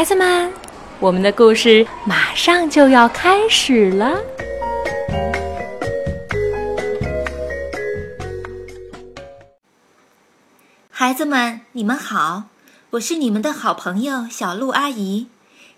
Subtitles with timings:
[0.00, 0.50] 孩子们，
[0.98, 4.18] 我们的故事马上就要开始了。
[10.88, 12.44] 孩子们，你们好，
[12.92, 15.26] 我是你们的好朋友小鹿阿姨。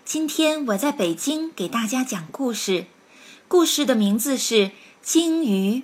[0.05, 2.85] 今天我在北京给大家讲故事，
[3.49, 4.55] 故事的名字是
[5.01, 5.79] 《鲸鱼》，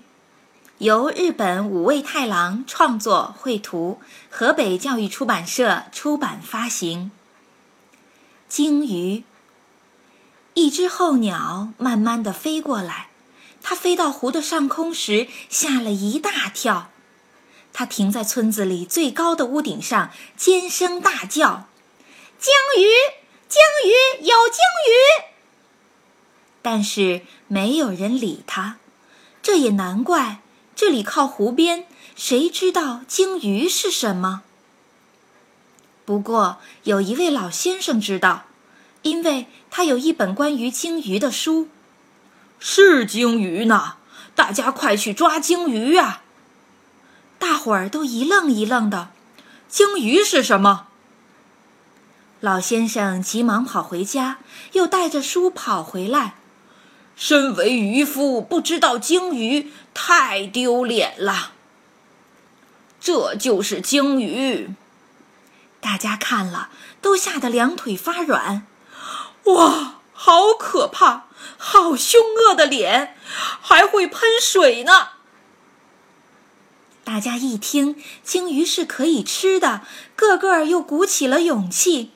[0.77, 7.11] 由日本五味太郎创作绘图，河北教育出版社出版发行。
[8.49, 9.23] 鲸鱼，
[10.55, 13.09] 一只候鸟慢慢地飞过来，
[13.61, 16.89] 它飞到湖的上空时吓了一大跳。
[17.71, 21.67] 它停在村子里最高的屋顶上，尖声大叫
[22.41, 22.87] ：“鲸鱼，
[23.47, 24.57] 鲸鱼，有鲸
[24.89, 25.29] 鱼！”
[26.63, 28.77] 但是没有人理它。
[29.43, 30.41] 这也难怪，
[30.75, 31.85] 这里靠湖边，
[32.15, 34.41] 谁知道鲸鱼是什么？
[36.03, 38.45] 不过有一位老先生知道，
[39.09, 41.67] 因为他有一本关于鲸鱼的书。
[42.59, 43.95] 是鲸鱼呢，
[44.35, 46.21] 大家快去抓鲸鱼呀！
[47.39, 49.11] 大伙儿都一愣一愣的，
[49.67, 50.87] 鲸鱼是什么？
[52.41, 54.37] 老先生急忙跑回家，
[54.73, 56.35] 又带着书跑回来。
[57.15, 61.51] 身为渔夫，不知道鲸鱼太丢脸了。
[63.01, 64.73] 这就是鲸鱼，
[65.81, 66.69] 大家看了
[67.01, 68.65] 都吓得两腿发软。
[69.45, 73.15] 哇，好可怕，好凶恶的脸，
[73.61, 75.09] 还会喷水呢！
[77.03, 79.81] 大家一听鲸鱼是可以吃的，
[80.15, 82.11] 个个又鼓起了勇气。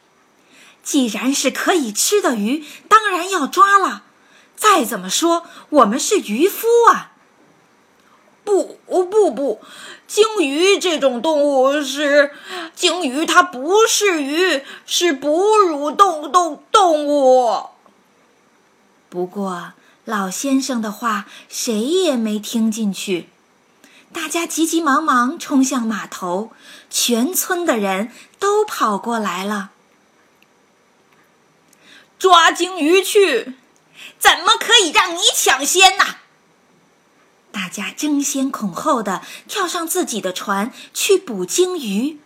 [0.84, 4.04] 既然是可以吃的鱼，当然要抓了。
[4.56, 7.13] 再怎么说，我们是渔夫啊！
[8.44, 9.62] 不，不，不，
[10.08, 12.32] 鲸鱼这种动物是
[12.76, 17.68] 鲸鱼，它不是鱼，是哺乳动动动物。
[19.10, 19.74] 不过
[20.06, 23.30] 老先生的话谁也没听进去。
[24.12, 26.52] 大家急急忙忙冲向码头，
[26.90, 29.72] 全村的人都跑过来了。
[32.20, 33.56] 抓鲸鱼去，
[34.20, 36.04] 怎么可以让你抢先呢？
[37.74, 42.20] 家争先恐后的跳上自己的船去捕鲸鱼。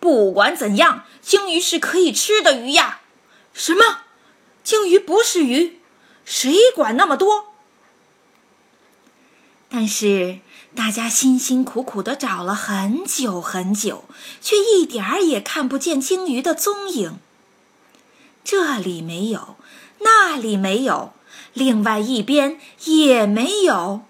[0.00, 3.00] 不管怎样，鲸鱼是可以吃的鱼呀。
[3.52, 4.02] 什么？
[4.62, 5.80] 鲸鱼不是鱼？
[6.24, 7.52] 谁管那么多？
[9.68, 10.38] 但是。
[10.76, 14.04] 大家辛辛苦苦地找了很久很久，
[14.40, 17.18] 却一点儿也看不见鲸鱼的踪影。
[18.44, 19.56] 这里没有，
[20.00, 21.14] 那里没有，
[21.52, 24.02] 另外一边也没有，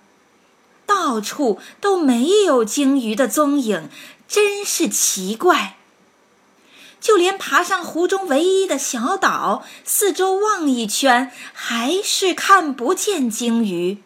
[1.08, 3.88] 到处都没有鲸鱼的踪影，
[4.28, 5.78] 真是奇怪。
[7.00, 14.02] 就连爬上湖中唯一的小岛，四周望一圈，还是看不见鲸鱼。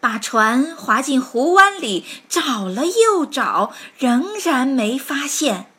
[0.00, 5.70] 把船划进湖湾里，找了又找，仍然没发现。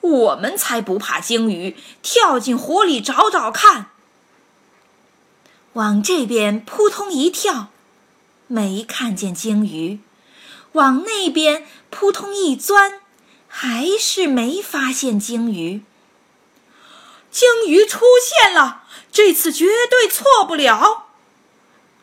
[0.00, 3.90] 我们才不怕鲸鱼，跳进湖里找找看。
[5.74, 7.68] 往这边扑通一跳，
[8.48, 10.00] 没看见鲸鱼；
[10.72, 13.00] 往那边扑通一钻，
[13.46, 15.82] 还是没发现鲸鱼。
[17.30, 18.82] 鲸鱼出现了，
[19.12, 21.04] 这次绝对错不了。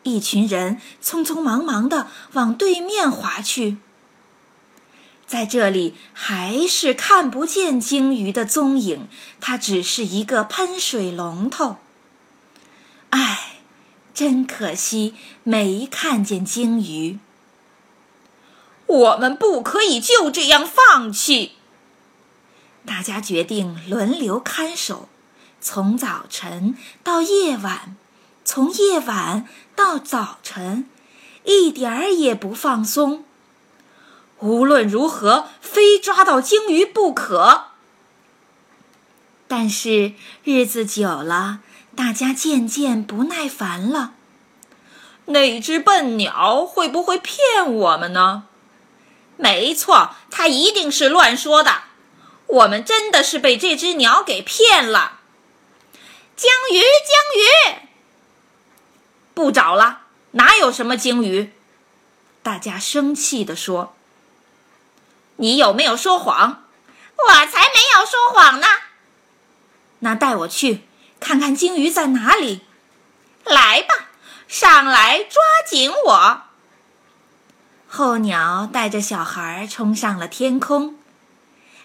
[0.04, 3.78] 一群人匆匆忙忙地往对面划去，
[5.26, 9.08] 在这里还是看不见鲸鱼的踪影，
[9.40, 11.78] 它只是一个喷水龙头。
[13.10, 13.55] 唉，
[14.16, 17.18] 真可惜，没看见鲸鱼。
[18.86, 21.52] 我们不可以就这样放弃。
[22.86, 25.10] 大家决定轮流看守，
[25.60, 26.74] 从早晨
[27.04, 27.94] 到夜晚。
[28.42, 30.88] 从夜晚到早晨，
[31.44, 33.22] 一点儿也不放松。
[34.38, 37.66] 无论如何，非抓到鲸鱼不可。
[39.46, 41.60] 但是日子久了，
[41.96, 44.12] 大家渐渐不耐烦了。
[45.26, 48.44] 那只笨鸟会不会骗我们呢？
[49.36, 51.82] 没错，它一定是乱说的。
[52.46, 55.18] 我们真的是被这只鸟给骗了。
[56.36, 57.88] 鲸鱼，鲸鱼！
[59.34, 60.02] 不找了，
[60.32, 61.52] 哪有什么鲸鱼？
[62.42, 63.96] 大家生气地说
[65.36, 66.62] ：“你有没有说谎？
[67.16, 68.66] 我才没有说谎呢！
[69.98, 70.85] 那带我去
[71.20, 72.62] 看看鲸鱼在哪里。
[73.44, 74.08] 来吧，
[74.48, 76.42] 上来抓紧我！”
[77.88, 80.98] 候鸟带着小孩冲上了天空，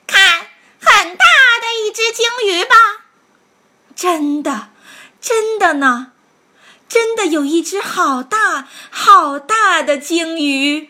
[0.07, 0.47] 看，
[0.79, 1.25] 很大
[1.61, 2.75] 的一只鲸鱼吧？
[3.95, 4.69] 真的，
[5.21, 6.13] 真的呢，
[6.89, 10.89] 真的有一只好大好大的鲸鱼。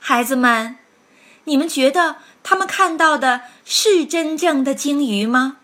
[0.00, 0.76] 孩子们，
[1.44, 5.58] 你们觉得他们看到的是真正的鲸鱼吗？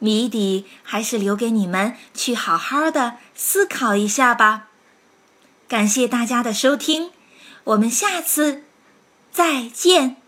[0.00, 4.66] 谜底还是留给你们去好好的思考一下吧。
[5.68, 7.10] 感谢大家的收听，
[7.62, 8.64] 我们下次
[9.30, 10.19] 再见。